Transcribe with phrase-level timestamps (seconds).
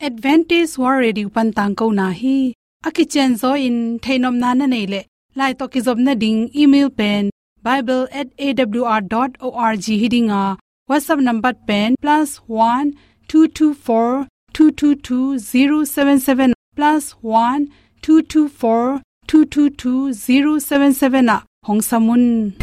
[0.00, 2.54] advantage war radio pan tang ko na hi.
[2.86, 5.04] Aki chen zo in thainom na na nei le.
[5.34, 7.30] Lai to ki zob na ding email pen
[7.62, 10.56] bible@awr.org hiding a.
[10.88, 12.94] Whatsapp number pen, plus +1
[13.28, 17.68] 224 222 077 plus +1
[18.02, 21.42] 224 222 077 a.
[21.64, 22.54] Hong samun.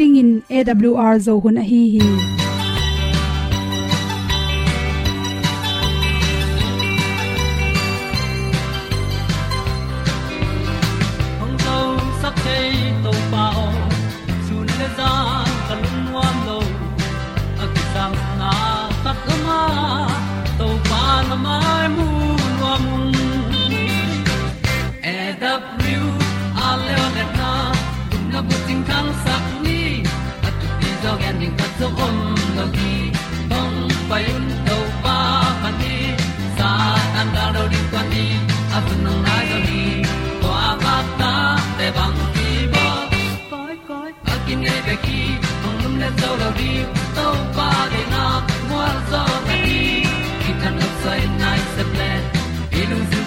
[0.00, 2.43] Ding in awr zo hun a hi hi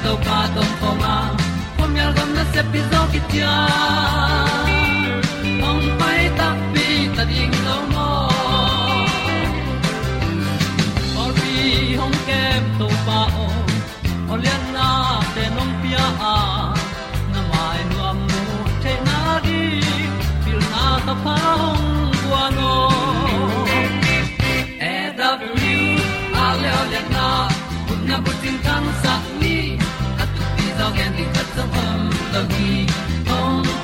[0.08, 1.16] to pa tom ko ma
[1.78, 3.52] pom yal gam na se pi zo ki tia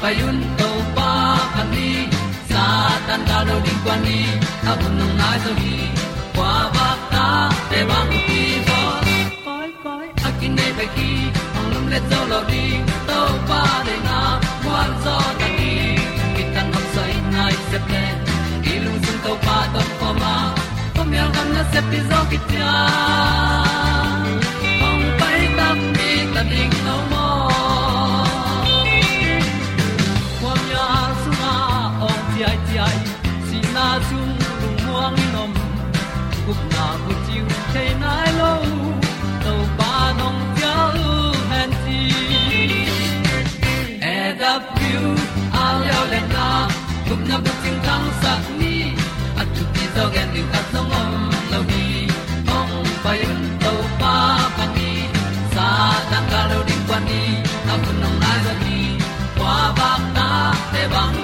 [0.04, 1.12] payun to pa
[1.56, 1.90] pan ni
[2.52, 2.66] sa
[3.08, 4.20] tan da do di kwan ni
[4.72, 5.76] a bu nang mai so hi
[6.36, 7.26] kwa ba ta
[7.70, 8.80] te bang ki bo
[9.46, 11.10] koi koi a kin nei pe ki
[11.60, 12.66] ong lum le zo lo di
[13.10, 13.20] to
[13.52, 14.20] pa de na
[14.66, 15.72] kwa zo ta ni
[16.36, 18.04] ki tan nok sai nai se pe
[18.72, 20.36] i lung sun to pa tom pa ma
[21.00, 22.72] kom yal gam na se pi zo ki ta
[48.24, 48.76] sat ni
[49.42, 51.12] at tu ti zo gen ni ta song om
[51.52, 51.84] lo ni
[52.58, 52.74] ong
[53.04, 54.16] pa yun to pa
[54.58, 54.92] pa ni
[55.56, 55.68] sa
[56.12, 57.22] tan ga lo ding ni
[57.74, 58.80] a bu nong lai za ni
[59.38, 60.30] kwa ba ta
[60.74, 61.24] te bang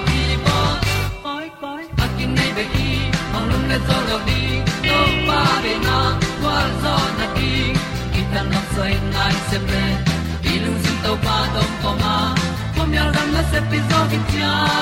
[3.70, 4.42] le zo lo di
[4.86, 5.98] to pa de na
[6.40, 7.52] kwa zo na di
[8.12, 9.84] ki ta na sai nai se ple
[10.52, 12.14] i lu sin to pa tom ko ma.
[12.74, 14.79] Ko myal gam na se pi zo ki tia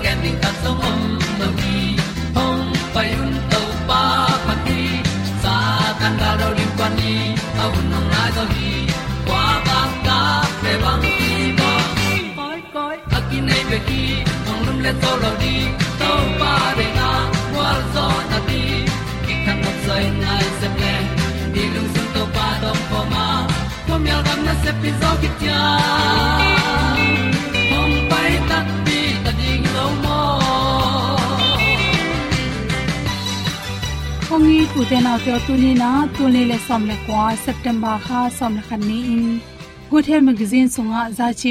[0.00, 1.96] ti dog ending ta som om no gi
[2.36, 4.02] hong pai un to pa
[4.46, 4.80] pa ti
[5.42, 5.54] sa
[6.00, 7.14] tan da do ri pa ni
[7.62, 8.72] a un nong lai do gi
[9.26, 10.18] kwa ba ta
[10.62, 11.72] pe bang ti ba.
[12.36, 14.02] Koi koi a ki nei be ki
[14.46, 15.56] hong lum le to lo di
[16.00, 17.10] to pa de na
[17.56, 18.62] wa zo na ti
[19.24, 20.94] ki kan nok sai nai se ple
[21.54, 23.26] di lung sun to pa do po ma.
[23.86, 25.60] Ko mi al gam na se pi zo ki tia
[26.08, 26.19] hom
[34.72, 37.98] kongi tu te na te tu ni na tu le le som le kwa september
[38.06, 39.40] kha som le khan ni in
[39.90, 41.50] good health magazine sunga za chi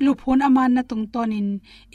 [0.00, 1.48] iluphun aman na tung tonin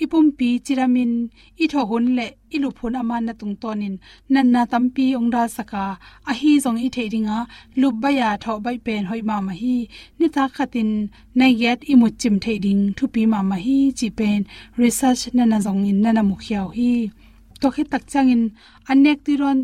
[0.04, 0.26] ipum
[0.66, 1.30] chiramin.
[1.64, 2.26] I hun le
[2.56, 3.96] iluphun aman na tung tonin
[4.34, 5.86] nan na tampi ongda saka.
[6.32, 7.40] A hi zong i the ringa
[7.82, 9.76] lubaya tho bai pen hoi ma ma hi.
[10.20, 11.10] Ni ta khatin.
[11.38, 12.84] Nai yet i chim the ding.
[12.98, 14.40] Thu pi ma ma hi chi pen.
[14.82, 16.92] Research na na zong in na na mu khiao hi.
[17.62, 18.44] To khi tak changin
[18.92, 19.60] anek ti ron.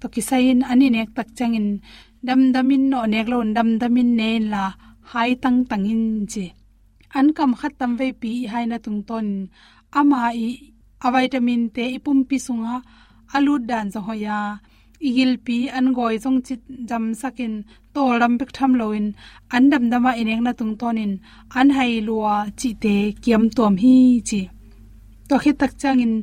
[0.00, 1.68] To ki sain ani nek tak changin
[2.26, 4.64] dam damin no nek lon dam damin ne la.
[5.10, 6.02] Hai tang tangin
[6.32, 6.46] je
[7.18, 9.28] an kam khat tam ve pi hai na tung ton.
[9.98, 10.48] Ama i,
[11.06, 12.74] a vitamin te ipum pi sunga
[13.36, 14.38] alu dan zo hoya
[15.08, 17.54] igil pi, an goi jong chit jam sakin
[17.94, 19.06] to ram bek tham loin.
[19.54, 21.12] An dam dama ineng na tung tonin.
[21.58, 23.94] An hai luwa chi te kiam tom hi
[24.28, 24.40] chi.
[25.28, 26.14] To khi tak changin,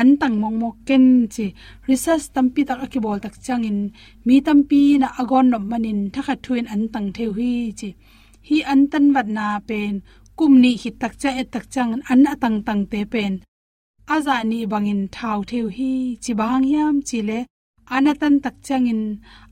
[0.00, 1.04] an tang mong mok ken
[1.34, 1.46] chi.
[1.88, 3.78] Research tampi tak akibol tak changin.
[4.26, 7.90] Mi tampi na agon nom manin, thakha thuin an tang theu hi chi.
[8.48, 9.94] Hi an tan wat na pen
[10.38, 13.34] kumni hi takcha e takchang an atang tang te pen.
[14.14, 15.90] Aza ni bangin thau theu hi
[16.22, 17.38] chibang yam chile
[17.94, 19.02] anatan takchang in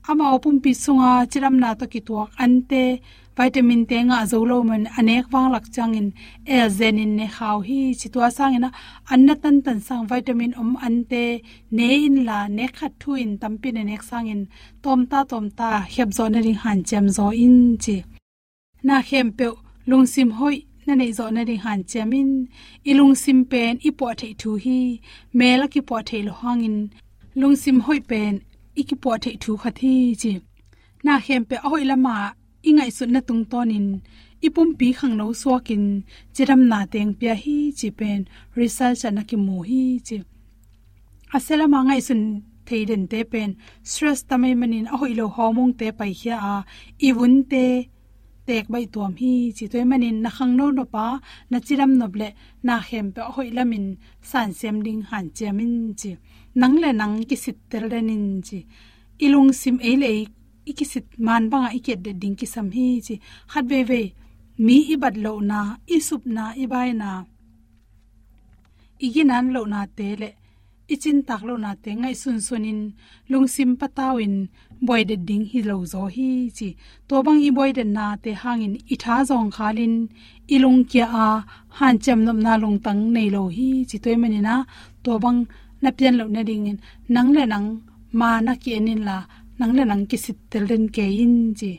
[0.09, 2.83] ama opum pi sunga chiram na to ki tuak ante
[3.37, 6.07] vitamin te nga zolo man anek wang lak changin
[6.55, 8.69] e zenin ne khaw hi chitwa sangina
[9.13, 11.23] anatan tan sang vitamin om ante
[11.75, 14.41] ne in la ne khat thu in tampi ne nek sangin
[14.83, 17.97] tom ta tom ta hep zon ring han chem zo in chi.
[18.87, 19.45] Na hem pe
[19.89, 22.29] lungsim hoi na nei zo na ri han chamin
[22.89, 24.79] ilung sim pen i po thei thu hi
[25.39, 26.77] mela ki po thei lo hangin
[27.39, 28.33] lung sim hoi pen
[28.79, 30.33] i ki po thei thu kha thi chi
[31.05, 32.15] na hem pe hoi lama
[32.75, 33.87] ngai sun na tung tonin
[34.45, 35.85] ipum pi khang no swakin
[36.35, 38.19] chiram na teng pya hi chi pen
[38.59, 40.17] result na ki mu hi chi
[41.35, 42.21] asela ma ngai sun
[42.67, 43.49] thei den te pen,
[43.91, 46.53] stress tamai manin a hoi lo homong te pai hi a,
[47.07, 47.65] iwun te
[48.47, 51.05] tek bai tuam hi, chi toy manin na khang no pa
[51.51, 52.07] na chiram no
[52.67, 53.85] na hem pe hoi lamin,
[54.29, 56.11] san sem ding han chemin chi.
[56.59, 58.59] Nang le nang ki sit tel renin chi.
[59.25, 60.09] Ilung sim e le
[60.69, 63.15] ikisit man banga iket de ding ki sam hi chi.
[63.51, 64.01] Khat ve ve,
[64.65, 65.59] mi ibad lo na
[65.95, 67.09] isup na ibai na.
[69.05, 70.29] Iginan lo na te le
[70.93, 72.81] ichin taklo na te ngai sun sunin
[73.31, 74.35] lungsim patawin
[74.87, 76.69] boy de ding hi lo zo hi chi.
[77.07, 79.95] To bang i boy de na te hangin itha zong khalin,
[80.55, 81.27] ilung kya a,
[81.77, 83.97] han cham nam na lung tang nei lo hi chi.
[84.03, 84.55] Toy mani na
[85.03, 85.39] to bang
[85.81, 86.77] na pian lo na ding in,
[87.13, 87.67] nang le nang
[88.19, 89.17] ma na ki enin la,
[89.59, 91.71] nang le nang ki sit tel den ke in chi.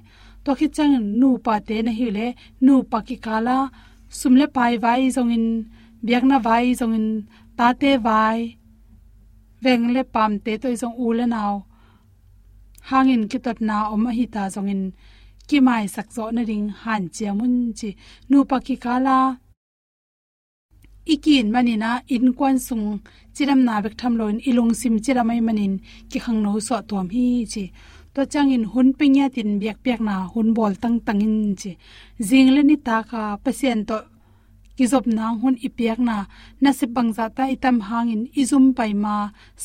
[0.45, 2.27] To khi chang nu pa te na hi le,
[2.67, 3.59] nu pa ki kala
[4.19, 5.47] sumle pai vai zong in,
[6.07, 7.09] biak na vai zong in,
[7.59, 8.39] ta te vai
[9.65, 11.55] veng le pam te to zong u le naw
[12.89, 14.83] hangin ki tot na om hi ta zong in
[15.49, 17.91] ki mai sak zo na ring han che mun chi
[18.31, 19.19] nu pa ki kala
[21.15, 22.87] ikin manina in kwan sung
[23.35, 25.75] chiram na bek tham loin ilung sim chiramai manin
[26.11, 27.65] ki khang no so tom hi chi.
[28.15, 31.73] To changin hun pingya tin biak biak na hun bol tang tangin chi.
[32.29, 33.97] Jingle ni ta kha pasien to
[34.77, 36.17] kizop na hun ipiak na
[36.63, 39.15] nasip bangza ta itam hangin izum pai ma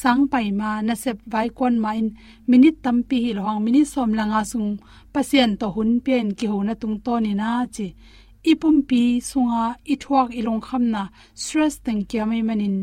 [0.01, 2.09] sang pai ma na se vai kon ma in
[2.49, 4.69] minit tampi hi lohang mini som langa sung
[5.13, 7.87] pasien to hun pen ki ho na tung to ni na chi
[8.51, 9.63] ipum pi sunga
[9.93, 11.03] ithuak ilong kham na
[11.41, 12.77] stress teng kya mai manin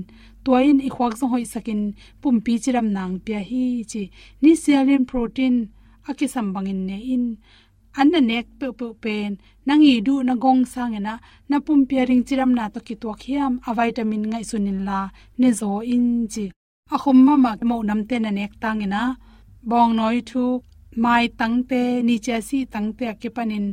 [0.44, 1.82] toin i khwak song hoi sakin
[2.20, 4.02] pumpi chiram nang pya hi chi
[4.42, 5.56] ni sialin protein
[6.08, 7.24] akisam bangin ne in
[8.00, 9.30] an na nek pe pe pen.
[9.66, 11.14] Nang i du na gong sang na
[11.50, 15.00] na pum pairing chiram na to ki to khiam a vitamin ngai sunin la.
[15.40, 16.44] Ne zo in chi.
[16.94, 19.02] A khum ma ma mo nam te na nek tang ina
[19.70, 20.44] bong noi thu.
[21.02, 21.82] Mai tang te.
[22.06, 23.66] Ni cha si tang te ke panin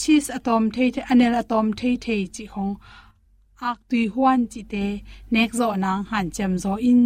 [0.00, 2.74] cheese atom thei the anel atom the the chi khong
[3.68, 4.84] ak tui huan chi te.
[5.34, 7.02] Nek zo nang han chem zo in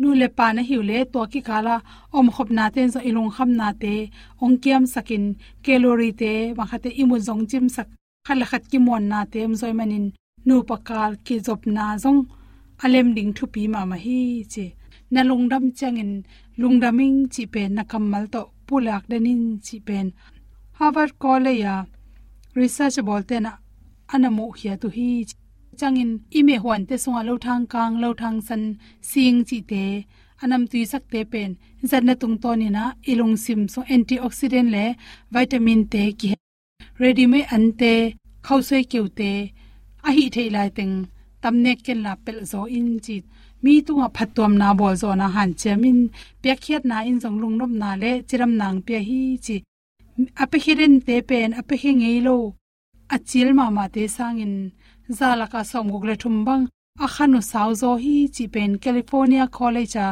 [0.00, 1.76] nu le pa na hiu le to ki kala,
[2.18, 3.94] om khop na ten zo ilung kham na te,
[4.42, 5.24] ong kiam sakin
[5.64, 7.88] calorie te wa khate imu zong chim sak
[8.26, 10.06] khala khat ki mon na te em zoi manin,
[10.46, 12.20] nu pakal ki zop na zong,
[12.84, 14.20] alem ding thu pi ma ma hi
[14.52, 14.66] che.
[15.12, 16.12] Na lungdam changin
[16.60, 20.06] lungdaming chi pe na kamal to pulak denin chi pen
[20.78, 21.74] harvard college ya
[22.60, 23.52] research bolte na,
[24.12, 25.08] anamu hiya tu hi
[25.78, 28.62] changin ime huan te sunga lo thang kang, lo thang san
[29.10, 29.84] sing chi te
[30.42, 31.50] anam tui sak te pen.
[31.90, 34.84] Zanna tung to ni na ilung sim so antioxidant le
[35.34, 36.28] vitamin te ki
[37.00, 37.92] ready me ante
[38.46, 39.30] khausoi keute
[40.06, 40.94] a hi thei lai teng
[41.42, 43.16] tamne ken la pel zo in chi.
[43.62, 45.98] Mi tunga phatom na bol zo na han chemin
[46.42, 49.56] pe khiat na in jong lung nom na le, chiram nang pe hi chi.
[50.42, 52.36] Ape khiren te pen, ape hi ngei lo.
[53.14, 54.54] Achil ma ma te sangin
[55.18, 56.64] zalaka som gugle thum bang
[57.04, 57.06] a
[58.04, 60.08] hi chi pen california college a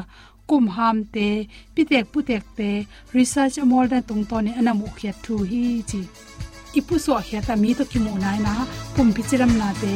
[0.49, 1.29] kum ham te,
[1.75, 2.71] pitek putek te,
[3.17, 6.01] research amol da tung to ne anamu khiat thu hi chi
[6.79, 8.53] ipu so khia ta mi to kimu nai na
[8.95, 9.93] pum pichiram na te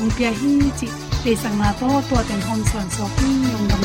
[0.00, 0.88] ong pia hi chi
[1.22, 3.77] pe sang na to to ten hom son so ki yong na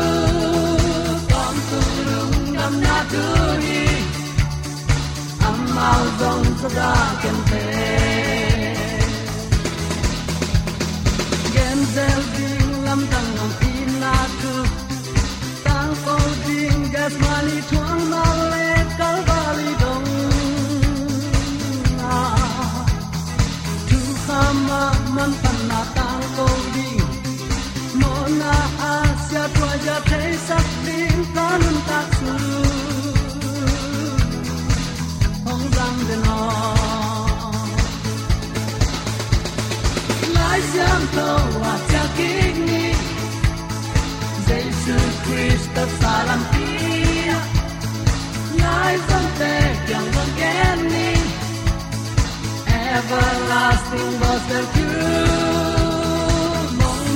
[3.14, 3.80] nam na tu ni
[5.50, 7.64] amao zong sa da ken te
[11.54, 14.54] gen zel ding lam tang ngam in na tu
[15.66, 18.68] tang ko ding gas mani thuang na le
[18.98, 19.33] kal
[53.94, 55.84] everlasting was the truth
[56.80, 57.14] mong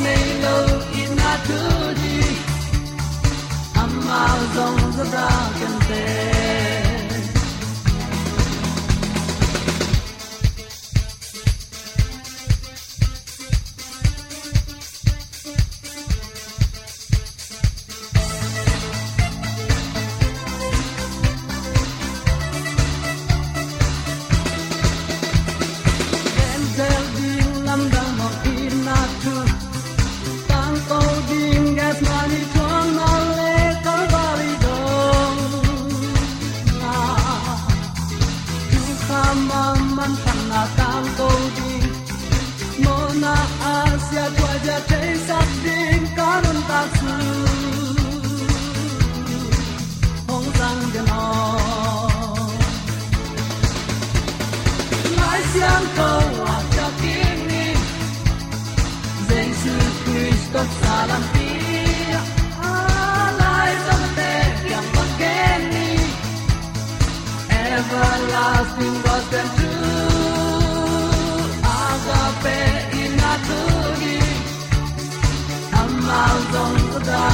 [76.48, 77.27] amal dong da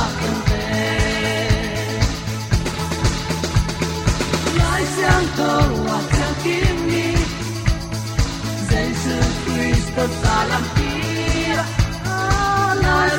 [0.49, 0.63] te
[4.57, 4.83] lai
[5.85, 5.97] wa
[6.87, 7.05] ni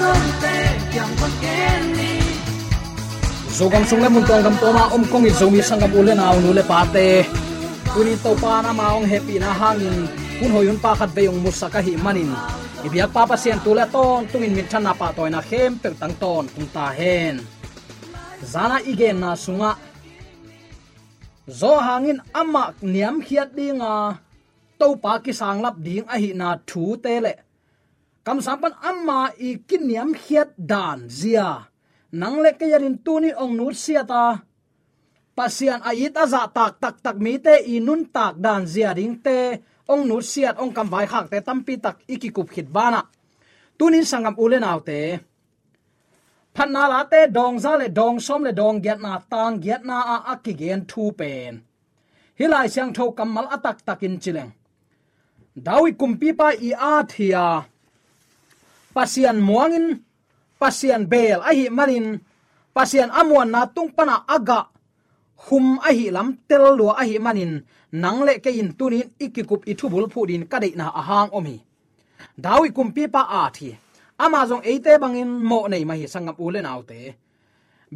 [0.00, 0.56] ron te
[0.92, 1.14] kyang
[1.94, 2.12] ni
[3.54, 6.50] zogam sung le mun tong gam toma om kong i zomi sangam ule na nu
[6.52, 7.26] le pate
[7.94, 10.08] kuni to pa na ma ong happy na hangin
[10.42, 12.30] kun hoyun pa khat beyong musa musaka hi manin
[12.84, 16.14] ibiak pa pa sian tu ton, tungin min thana pa toy na khem pe tang
[16.22, 17.40] ton, tung ta hen.
[18.52, 19.72] Zana igen na sunga.
[21.48, 24.20] Zo hangin ama niam khiat dinga.
[24.78, 27.34] To pa ki sang lap ding a hi na thu te le.
[28.24, 31.48] Kam sampan amma i kiniam khiat dan zia.
[32.20, 34.24] Nang le ke yarin tuni ong nut sia ta.
[35.36, 39.38] Pasian ait za tak tak tak mi te inun tak dan zia ding te
[39.92, 43.00] ong nu siat ong kam vai khak te tampi tak iki kup khit bana.
[43.78, 45.00] Tunin sangam ule naw te.
[46.54, 49.98] Phanna la te, dong za le dong som le dong get na tang get na
[50.14, 51.52] a akigen thu pen.
[52.38, 54.52] Hilai siang tho kamal atak takin chileng.
[55.66, 57.46] Dawi kumpi pa i a thia.
[58.94, 59.86] Pasian muangin,
[60.60, 62.06] pasian bel a hi manin
[62.74, 64.74] pasian amuan na tung pana aga
[65.36, 67.52] hum a hi lam tel lo a hi manin,
[68.02, 71.56] nang le ke in tunin ikikup ithubul phudin kadai na ahang omi.
[72.44, 73.68] Dawi kumpi pa a thi.
[74.24, 77.00] Ama jong eite bangin mo nei ma hi sangam ule naute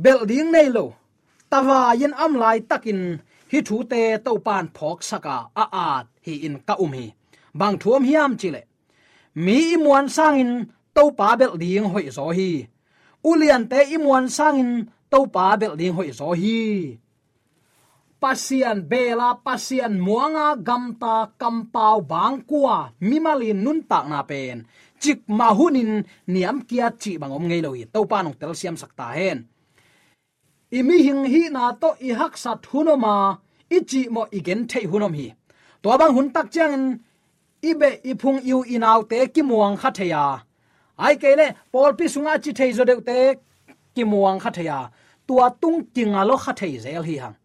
[0.03, 0.85] building nei lo.
[1.51, 3.01] Tawa yin am lai takin,
[3.51, 5.87] hi thu te to pan phok saka a a
[6.27, 7.07] hi in ka um hi
[7.59, 8.63] bang thuam hiam chile
[9.45, 10.51] mi imuan sangin
[10.97, 12.51] to pa bel ding hoi zo hi.
[13.31, 14.71] Ulian te imuan sangin
[15.13, 16.59] to pa bel ding hoi zo hi
[18.21, 24.67] pasian bela, pasian muanga, gamta kampau bangkua mimalin nun tak na pen.
[25.01, 29.07] Chik mahunin niam kia chi bangom ngei lo hi to pa nong tel siam sakta
[29.17, 29.39] hen.
[30.79, 33.39] Imi hing hi na to i hak sat hunoma
[33.77, 35.29] ichi mo igen thei hunom hi
[35.83, 36.99] to bang hun tak chang
[37.71, 40.25] ibe ipung yu inaw te ki muang kha theya.
[41.05, 43.19] Ai kele pol pi sunga chi thei zo de te
[43.95, 44.79] ki muang kha theya.
[45.27, 47.37] Tua tung kinga lo kha thei zel hi hang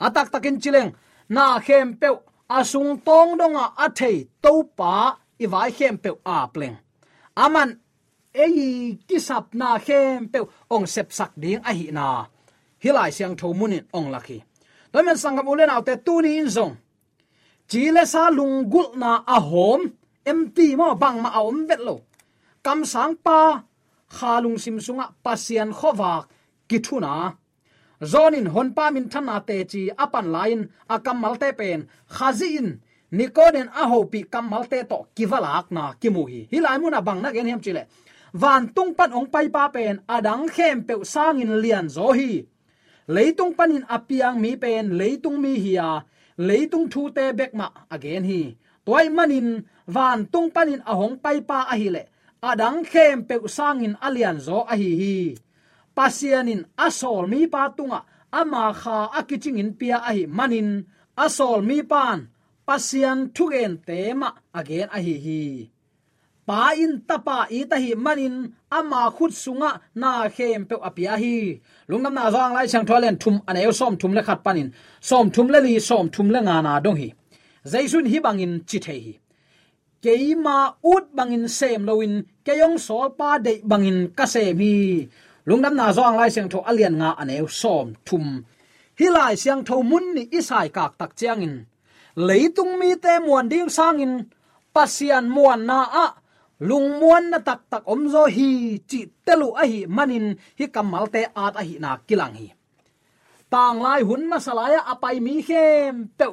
[0.00, 0.90] atak takin chileng.
[1.28, 2.08] Na khem pe
[2.48, 6.76] asung tong donga a thei to pa i vai khem pe a pleng.
[7.36, 7.70] Aman,
[8.34, 10.40] ei, kisap na khem pe
[10.74, 12.26] ong sep sak ding a hi na.
[12.82, 14.38] Hilai siang tho munin ong laki.
[14.92, 16.74] Toy men sangam ulen autte tu ni in zong.
[17.68, 19.80] Chỉ sa lunggul na a hom.
[20.24, 22.00] Empty mo bang ma om vet lo.
[22.64, 23.62] Kam sang pa.
[24.08, 26.28] Khalung simsunga pasian khowak
[26.68, 27.36] kithuna
[28.00, 31.88] zonin hon pa min thana te chi apan lain, akam malte pen.
[32.08, 32.80] Khazi in
[33.12, 37.60] nikoden a pi kam malte to kivalak na kimuhi, hilai muna bang na gen hem
[37.60, 37.82] chile.
[38.32, 42.44] Van tung pan ong pai pa pen adang khem pe sang in lian zo hi.
[43.08, 46.04] Leitung panin apiang mi pen leitung mi hiya
[46.38, 48.56] leitung thu te bek ma again hi.
[48.84, 52.02] Toy manin van tung panin ahong pai pa ahile,
[52.42, 55.47] adang khem pe sangin alian zo ahi hi hi
[55.98, 58.00] pasianin asol mi pa tunga.
[58.40, 60.68] Ama kha akiching in pia ahi manin.
[61.24, 62.18] Asol mi pan
[62.66, 65.42] pasian thugen tema again ahi hi.
[66.48, 68.36] Pa in tapa i ta hi manin,
[68.78, 69.70] ama khut sunga
[70.00, 71.36] na khem pe apia hi.
[71.90, 74.68] Lungam na zang lai chang tholen thum ane som thum le khat panin.
[75.08, 77.08] Som thum le li, som thum le nga na dong hi.
[77.72, 79.12] Zaisun hi bangin chithe hi.
[80.04, 80.58] Keima
[80.92, 82.14] ut bangin sem loin
[82.46, 84.74] keyong sol pa de bangin ka sem hi.
[85.48, 88.26] Lungdam na zong lai chang tho alian nga aneu som thum
[88.98, 91.54] hilai siang tho mun ni isai kak tak chiangin
[92.26, 94.12] leitung mi te muan ding sangin
[94.74, 96.06] pasian muan na a
[96.68, 98.50] lung muan na tak tak om zo hi
[98.90, 100.26] chi telu a hi manin
[100.58, 102.48] hi kamal te at a hi na kilang hi
[103.52, 106.26] tang lai hun masalaya apai mi khem pe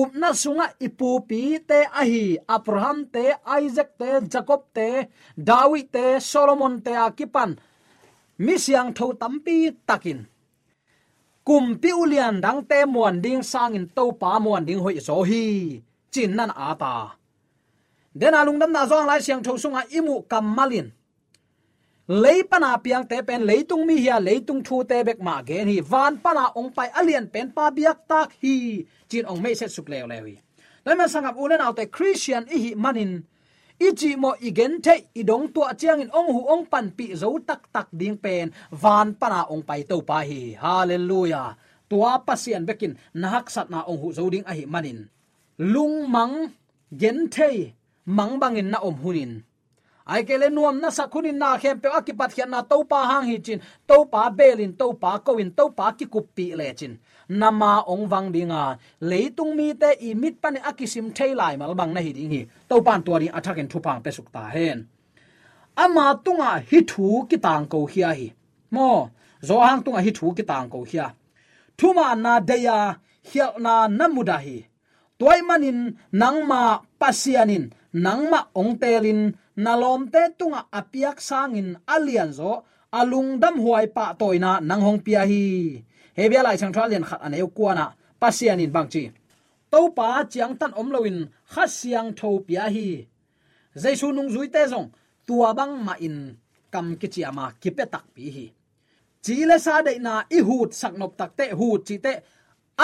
[0.00, 2.24] up na sunga ipu pi te a hi
[2.56, 3.24] abraham te
[3.62, 4.88] isaac te jacob te
[5.48, 7.50] david te solomon te akipan
[8.44, 9.56] mi siang tho tampi
[9.88, 10.20] takin
[11.46, 15.44] kum pi ulian dang te muan ding sangin to pa muan ding hoi so hi.
[16.12, 16.96] Chin nan ata
[18.20, 20.88] den alung à dam na zong lai siang tho sunga à imu kamalin
[22.22, 25.78] leipana piang te pen leitung mi hia leitung thu te bek ma gen hi.
[25.80, 28.84] Van pana ong pai alien pen pa biak tak hi.
[29.10, 30.36] Chin ong me se suk lew lew hi.
[30.84, 33.12] Dai ma sangap ulen autte christian i hi manin
[33.80, 37.72] ichi mo igen the idong to chiang in ong hu ong pan pi zo tak
[37.72, 41.56] tak ding pen van pana ong pai to pa hi hallelujah.
[41.90, 45.08] Tua pasian bekin nahak sat na ong hu zo ding a hi manin
[45.56, 46.52] lung mang
[46.92, 47.72] gen thế,
[48.04, 49.32] mang bangin na om hunin
[50.10, 53.36] ai kele nuam na sakhunin na khem pe akipat khian na to pa hang hi
[53.46, 56.92] chin to pa belin to pa koin to pa ki pi le chin
[57.30, 58.64] nama ong wang dinga.
[59.10, 62.42] Leitung mi te i mit pan akisim thailai mal bang na hi ding hi.
[62.68, 64.78] To pan tuari athakin thupang pe sukta hen.
[65.84, 68.28] Ama tunga hi thu ki tang ko hi hi.
[68.74, 68.90] Mo,
[69.48, 70.98] zo hang tunga hi thu ki tang ko hi
[71.80, 74.68] thuma na deya, hial na namuda hi.
[75.18, 77.64] Toy manin nangma pasianin
[78.04, 79.32] nangma ongtelin
[79.64, 82.52] nalom te tunga apiak sangin alian zo
[82.98, 85.44] alungdam huai pa toina nang hong pia hi
[86.20, 87.86] hebia lai chang thalian khat aneu kuana.
[88.20, 89.02] Pasianin bangchi
[89.72, 91.18] to pa chiang tan om loin
[91.52, 92.88] kha siang tho pia hi.
[93.82, 94.88] Jaisu nung zui te zong.
[95.26, 96.16] Tua bang ma in.
[96.72, 98.46] Kam ki chiama ki pe tak pi hi.
[99.24, 102.12] Chi le sa de na i hut sak nop tak te hut chi te.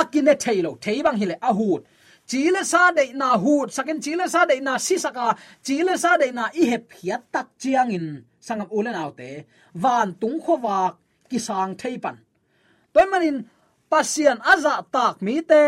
[0.01, 1.83] Akine thailo thei bang hi le a hut.
[2.27, 6.33] Chile sa de na hu chỉ chile sa de na si saka chile sa de
[6.33, 8.25] na i hep phiat tak chiang in.
[8.41, 9.45] Sangam ulen autte
[9.75, 10.79] van tung kho wa
[11.31, 12.26] ki sang thei pan
[12.97, 13.45] toy
[13.91, 15.63] pasian aza tak mi te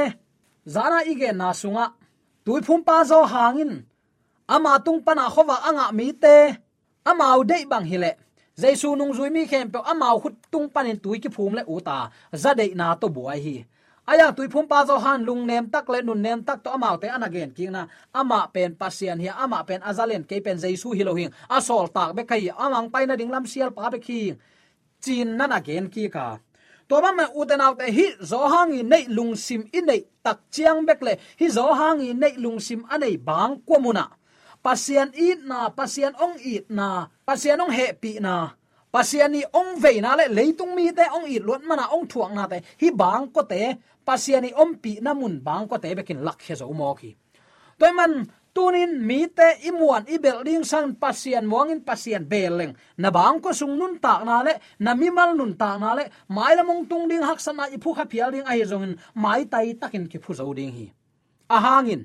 [0.66, 1.94] zara ige na sunga
[2.44, 3.86] tui phum pa zo hangin
[4.54, 6.36] ama tung pana khowa anga mi te
[7.06, 8.12] amau dei bang hile
[8.58, 12.10] jaisu nung zui mi khem pe amau khut tung panin tui ki phum le uta
[12.42, 13.56] za dei na to buai hi
[14.10, 16.96] aya tui phum pa zo han lung nem tak le nun nem tak to amau
[17.02, 17.82] te anagen king na
[18.20, 22.10] ama pen pasian hi ama pen azalen ke pen jaisu hi lo hing asol tak
[22.16, 24.20] be kai amang pai na ding lam sial pa be khi
[25.04, 26.26] chin nana gen ki ka
[26.88, 30.38] to ba ma uten out hi zo hang i nei lung sim i nei tak
[30.50, 34.08] chiang bek le hi zo hang i nei lung sim anei bang ko muna
[34.64, 38.34] pasian i na pasian ong i na pasian ong he pi na
[38.88, 42.34] pasian ni ong ve na le leitung mi te ong i lot mana ong thuang
[42.34, 43.76] na te hi bang ko te
[44.08, 47.12] pasian ni om pi na mun bang ko te bekin lak he zo mo ki
[47.78, 48.24] toy man
[48.58, 52.74] tunin, mi te imuan i building san, pasien wangin pasien, beleng.
[52.98, 56.10] Na bang ko sung nun tak na le, na mi mal nun tak na le,
[56.34, 59.46] mai la mong tung ding hak sana i phu kha phial ding ai zongin, mai
[59.46, 60.86] tai takin ki phu zo ding hi.
[61.54, 62.02] A hangin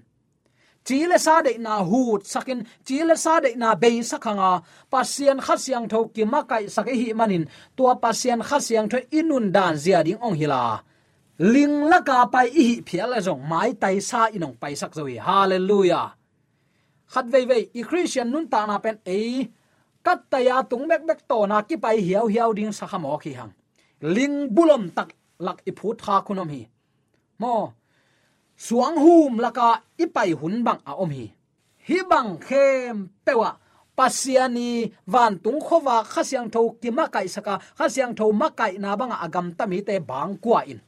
[0.86, 4.62] chile sa de na hut sakin chile sa de na be pasien
[4.92, 9.76] pasian khasyang tho ki ma kai sakai hi manin, tua pasien khasyang tho inun dan
[9.84, 10.84] zia ding ong hila
[11.39, 15.18] ling laka pai i hi phial la zong, mai tai sa inong pai sak zoi
[15.18, 16.22] hallelujah.
[17.13, 19.19] Khat vei vei i christian nun ta na pen e
[20.06, 23.12] kat ta ya tung bek bek to na ki pai hiao hiao ding sa khamo
[23.23, 23.54] khi hang
[24.15, 25.10] ling bulom tak
[25.45, 26.62] lak i phut kha kunom hi
[27.41, 27.56] mo
[28.65, 29.69] suang hum laka
[30.04, 31.26] ipai hun bang a om hi
[31.88, 32.95] hi bang khem
[33.26, 33.49] pewa
[33.97, 34.71] pasiani
[35.13, 39.17] van tung khowa khasyang tho ki ma kai saka khasyang tho ma kai na banga
[39.26, 40.80] agam tami te bang kwa in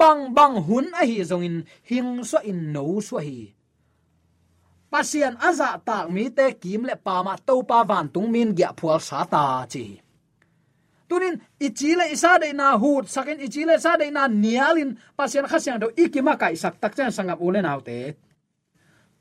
[0.00, 1.56] bang bang hun a hi zong in
[1.88, 3.38] hing so in no so hi
[4.92, 8.70] pasian aza tak mi te kim le pa ma to pa van tung min gya
[8.78, 9.84] phual sa ta chi.
[11.08, 15.88] Tunin ichile isa de na hut, sakin ichile sa de na nialin pasian khasyang do
[16.02, 18.00] ikima kai sak tak chan sangap ulen autte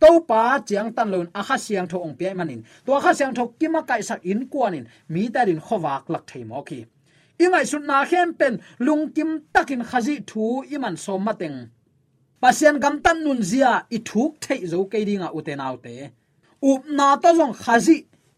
[0.01, 2.61] to pa chiang tan lon a kha siang tho ong pe manin.
[2.85, 6.43] To kha siang tho kima kai sak in kwanin mi ta din khowak lak thei
[6.49, 6.79] mo ki.
[7.43, 8.53] Ingai sun na khem pen
[8.85, 11.57] lung kim takin khazi thu iman som mateng
[12.41, 15.95] pasian gam tan nun zia, i thuk thei zo ke dinga uten autte
[16.61, 17.97] up na to jong khazi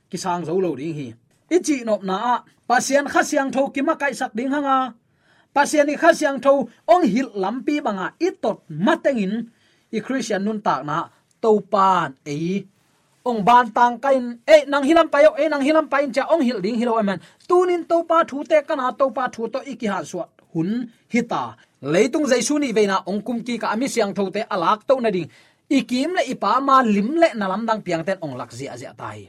[0.10, 1.08] ki sang zo lo ding hi.
[1.56, 4.78] I chi nop na a pasian khasyang tho ki ma kai sak ding hanga.
[5.56, 6.54] Pasian ni khasyang tho,
[6.94, 9.34] ong hil lampi banga i itot matengin
[9.92, 10.98] i christian nun tak na,
[11.42, 12.64] to pan e
[13.30, 16.60] ong ban tang kain e nang hilam payo e nang hilam pain cha, ong hil
[16.66, 20.00] ding hilo man tunin to pa thu te kana to pa thu to iki ha
[20.04, 20.70] suat hun
[21.12, 21.44] hita
[21.84, 25.28] leitung jaisu ni veina ongkum ki ka ami siang thote alak to na ding.
[25.70, 29.28] Ikim le ipa ma lim le nalam dang piang ten ong lak zia zia tai.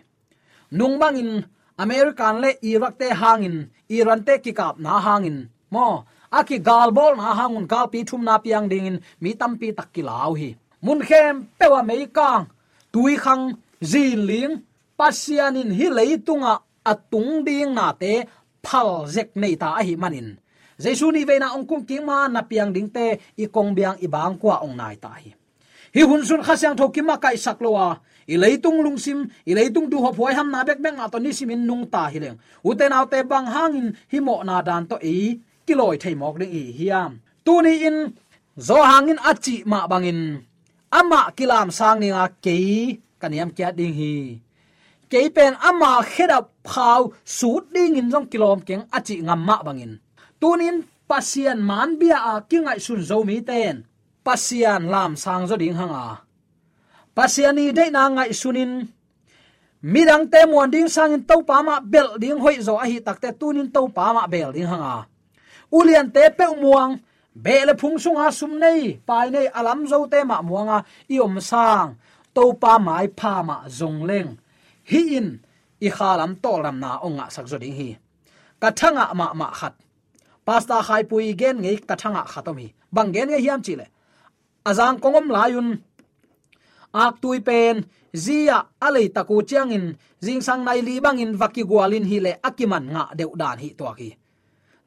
[0.71, 1.43] Nung bangin
[1.79, 3.57] american le iraq te hangin
[3.90, 8.38] iran te ki kap na hangin mo aki galbol na hangun gal pi thum na
[8.38, 10.51] piang dingin mi tam pi tak ki lau hi.
[10.85, 12.45] Mun khem pewa mei kang,
[12.93, 14.55] tui khang zin ling
[14.99, 18.12] pasianin hi leitunga atung ding na te
[18.62, 20.29] phal zek nei ta hi manin
[20.79, 23.07] jesu ni veina ong kum ki ma na piang ding te
[23.39, 25.31] i kong biang i bang kwa ong nai ta hi
[25.95, 27.89] hi hun sun khasyang thoki ma kai saklowa
[28.33, 31.31] i leitung lungsim i leitung du ho phoi ham na bek bek na to ni
[31.39, 32.39] simin nung ta hi leng.
[32.69, 36.53] Uten au te bang hangin hi mo na dan to i, kiloi thei mok ding
[36.61, 37.11] i hiam
[37.45, 37.97] tu ni in
[38.69, 40.21] zo hangin achi ma bangin
[40.99, 42.57] ama kilam sang ni nga ke
[43.21, 44.15] kaniam kya ding hi.
[45.11, 47.03] Ke pen ama kheda phau
[47.37, 49.93] su ding in jong kilom keng achi ngam ma bangin
[50.45, 53.89] tunin pasian man bia a kingai sun zo mi ten.
[54.21, 56.21] Pasian lam sang zo ding hanga.
[57.17, 58.85] Pasiani de na ngai sunin.
[59.81, 63.01] Midang te mon ding sang in to pa ma bel ding hoi zo a hi
[63.01, 65.09] takte tunin to pa ma bel ding hanga.
[65.73, 67.01] Ulian te pe muang.
[67.33, 69.01] Bele phung sung a sum nei.
[69.01, 71.97] Pai nei alam zo te ma muanga i om sang.
[72.37, 74.37] To pa mai pha ma zong leng.
[74.93, 75.29] Hi in.
[75.81, 77.97] I khalam to lam na onga sak zo ding hi.
[78.61, 79.84] Kathanga ma ma khat
[80.47, 82.67] pasta khai pui gen ngei kathanga khatomi.
[82.95, 83.87] Bang gen nge hiam chile.
[84.65, 85.69] Azang kongom layun.
[86.93, 92.19] Ak tui pen, zia alei taku chiangin jing sang nai li bangin vaki gwalin hi
[92.27, 94.11] le akiman nga deu dan hi to ki.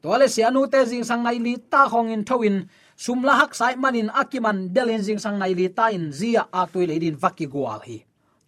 [0.02, 2.56] To le sianu te jing sang nai li ta khong in thowin
[2.96, 6.86] sumla hak sai manin akiman delin jing sang nai li ta in zia ak tui
[6.90, 7.98] le din vaki gwal hi.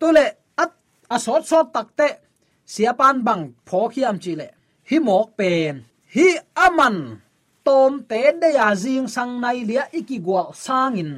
[0.01, 0.25] To le
[0.62, 0.73] at,
[1.14, 2.09] asot sot takte
[2.73, 4.49] siapan bang phokhiam chile.
[4.88, 6.29] Hi mok pen hi
[6.66, 7.23] aman
[7.66, 11.11] tom te de ya jing sang nai lia iki gwal sangin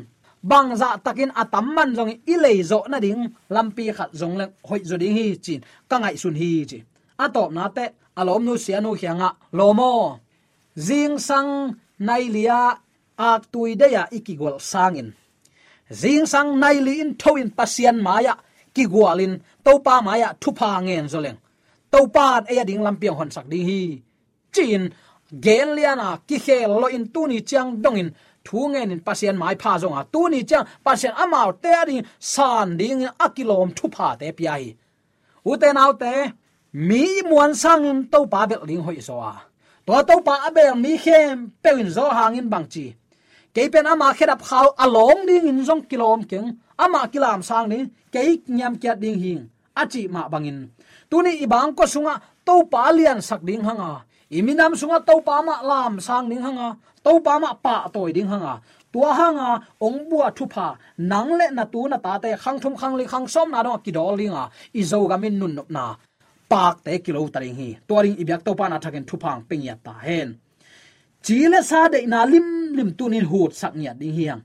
[0.51, 3.23] bangza takin atam man jong i lei zo na ding
[3.55, 6.79] lampi khat jong le hoi zo ding hi chin ka ngai sun hi chi
[7.25, 7.85] atop na te
[8.21, 9.29] alom nu sia nu hianga
[9.59, 9.93] lomo
[10.87, 11.51] jing sang
[12.07, 12.61] nai lia
[13.31, 15.09] ak tui de ya ikigol sangin
[16.01, 18.35] jing sang nai li in thoin pasian maya
[18.75, 21.39] ki gwalin topa maya thupa ngen zoleng
[21.93, 23.83] to pan e ding lampiang hon sak ding hi
[24.55, 24.83] chin
[25.45, 28.11] geliana ki khel lo in, tu ni chang dong in,
[28.47, 31.97] thu ngen in pasien mai pha zonga tu ni chang pasien amao te ri
[32.33, 34.67] san ding akilom thu pha te pi ai
[35.51, 36.15] u te nau te,
[36.89, 39.35] mi muan sang in to pa bel ling hoi zo a.
[39.87, 42.87] To to pa abel mi khem pewin zo hangin bang chi.
[43.55, 46.49] Ke pen ama khedap khaw along ding in zong kilom keng,
[46.85, 47.79] ama kilam sang ni
[48.13, 49.43] ke nyam kya ding hing
[49.77, 50.71] achi ma bangin
[51.11, 54.05] tuni ibang ko sunga to pa lian sak ding hanga
[54.39, 56.69] iminam sunga to pa ma lam sang ning hanga
[57.05, 58.55] to pa ma pa toy ding hanga.
[58.93, 62.75] Tua hanga, ong bua thu pha, nang le na tu na ta te khang thum
[62.81, 64.45] khang li khang som na do ki dol linga
[64.79, 65.85] i zo ga min nun nop na.
[66.51, 69.75] Pak te kilo taring hi toring ibyak to pa na thaken thu phang ping ya
[69.87, 70.29] ta hen.
[71.25, 74.43] Chile sa de na lim lim tu nin hut sak nya ding hiang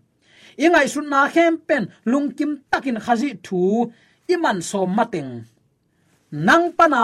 [0.64, 3.62] ingai sun na khem pen lungkim takin khazi thu
[4.34, 5.32] iman som mateng
[6.48, 7.02] nang pana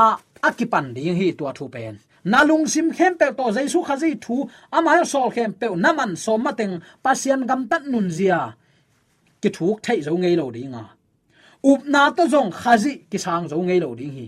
[0.47, 1.95] akipan ding hi tua thu pen
[2.31, 4.35] nalung sim khem pe to jaisu khazi thu,
[4.71, 8.41] ama sol khem pe naman som mateng pasian gam tat nun zia.
[9.41, 10.83] Ki thuk thai zo ngei lo dinga
[11.63, 14.27] up na to zong khazi ki sang zo ngei lo ding hi.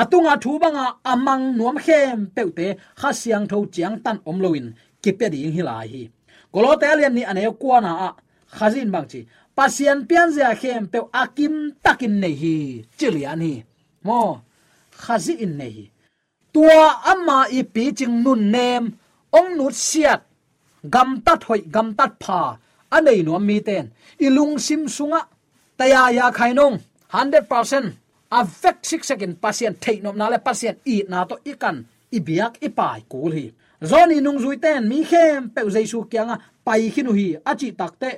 [0.00, 2.68] Atunga thu banga amang nuam khem peute
[3.00, 4.66] kha siang tho chiang tan om loin
[5.02, 6.02] ki pe ding hi lai hi.
[6.52, 8.10] Kolotelian ni ane kwa na a,
[8.56, 9.20] khazin bang chi
[9.56, 12.56] pasian pian zia khem pe akim takin nei hi,
[12.98, 13.54] chilian hi.
[14.06, 14.20] Mo,
[15.02, 15.84] khazi in nei hi
[16.52, 18.84] tua ama i pi ching nun nem,
[19.38, 20.20] ong nut siat,
[20.84, 22.40] gam tat hoi, gam tat pha,
[22.96, 23.90] anei no mi ten.
[24.26, 25.20] Ilung sim sunga,
[25.78, 26.76] taya ya khainong
[27.12, 27.92] 100%
[28.30, 33.00] affect six second pasien, thei nom na le pasien, i na to ikan ibiak ipai
[33.10, 33.46] kul hi.
[33.82, 38.10] Zoni nung zui ten, mi khem pe jaisu kyanga pai khinu hi achi takte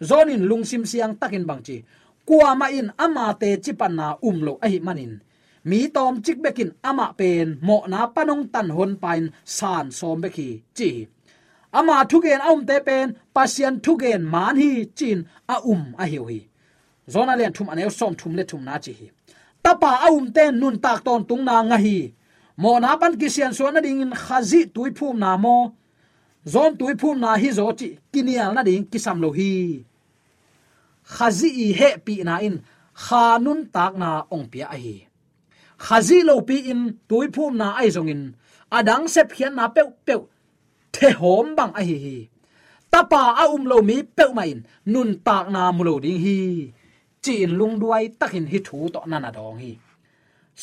[0.00, 1.82] zonin lungsim siang takin bangchi
[2.28, 5.20] kuama in ama te chipan umlo, ahi manin
[5.70, 10.48] mi tom chik bekin ama pen, mo na panong tan hon pain, san som beki,
[10.76, 10.90] chi.
[11.78, 15.18] Ama thugen aum te pen, pasien thugen man hi, chin,
[15.54, 16.40] a um a hiu hi.
[17.12, 19.06] Zona len thum anel som thum le thum na chi hi.
[19.64, 21.98] Tapa aum ten nun tak ton tung na nga hi.
[22.56, 25.56] Mo na pan kisian so na ding in khazi tui phum na mo.
[26.52, 29.84] Zon tui phum na hi zo chi, kinial na ding kisam lo hi.
[31.14, 32.56] Khazi i he pi na in
[33.04, 35.07] khanun tak na ong pia a hi
[35.84, 38.22] khazi lo pi in tui phum na ai zong in.
[38.76, 40.14] Adang sep khian na pe pe
[40.94, 42.16] the hom bang a hi hi.
[42.92, 44.50] Tapa a um lo mi pe mai
[44.92, 46.38] nun tak na mu lo ding hi.
[47.22, 49.72] Chin lung duai takin hi thu to na na dong hi.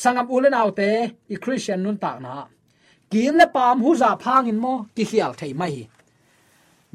[0.00, 0.90] Sangam ulen autte
[1.34, 2.34] i christian nun tak na.
[3.10, 5.84] Kin le pam hu za phang in mo, ki hial thei mai hi.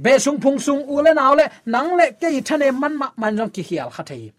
[0.04, 3.52] Be sung phung sung ulen aw le, nang le ke thane man ma man jong
[3.56, 4.32] ki hial kha thei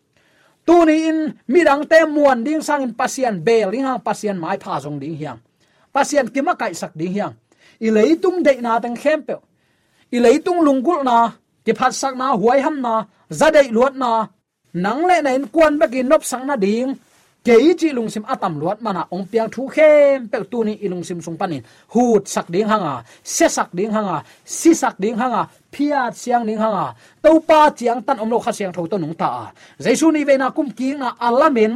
[0.66, 4.59] tu ni in midang te muan ding sang in pasien bel ling hang pasien mai
[4.59, 5.38] pha jong ding hiang.
[5.92, 7.35] Pasien ki ma kai sak ding hiang.
[7.81, 9.35] I tung de na tang khem pe.
[10.12, 11.33] I leitung lungkul na
[11.64, 14.29] ti phat sak na, huai ham na zadai luat na.
[14.75, 16.98] Nang le na in kuan ba ki nop sang na ding
[17.45, 21.05] kei chi lung sim atam luat mana ong piang thu khem pe tu ni ilung
[21.05, 21.63] sim sung panin
[21.95, 25.49] hut sak ding hanga à, se sak ding hanga à, si sak ding hanga à,
[25.75, 29.15] phiat siang ning hanga to pa chiang tan om lo kha siang tho to nung
[29.15, 29.53] ta
[29.85, 31.75] jaisu ni ve na kum ki na alamin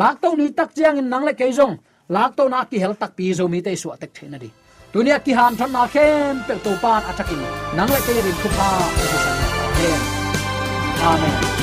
[0.00, 1.74] lak to ni tak chiang in nang le kei jong
[2.14, 4.50] lak to na ki hel tak pi zo mi te su atek thena di
[4.92, 7.40] dunia ki han thon na khem pe to pan atakin
[7.76, 8.68] nang le kei rin khu pa.
[11.06, 11.55] Amen.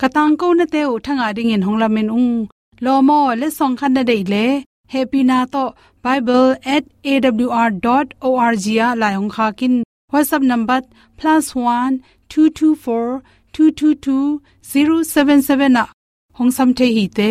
[0.00, 0.94] Katang ko na te u
[1.36, 2.34] ding in hongla men ung.
[2.84, 4.46] Lo mo, le song khan na dei le.
[4.94, 5.64] Happy na to.
[6.04, 9.74] Bible@awr.org ya la yong kha kin.
[10.12, 10.80] Whatsapp number
[11.18, 11.92] +1
[12.28, 15.84] 224 222 077 na.
[16.36, 17.30] Hong sam the hi te.